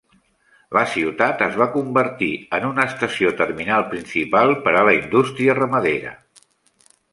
La 0.77 0.81
ciutat 0.93 1.43
es 1.47 1.59
va 1.61 1.67
convertir 1.75 2.29
en 2.59 2.65
una 2.71 2.87
estació 2.93 3.35
terminal 3.43 3.87
principal 3.93 4.57
per 4.67 4.75
a 4.81 4.85
la 4.91 4.97
indústria 5.03 5.59
ramadera. 5.63 6.19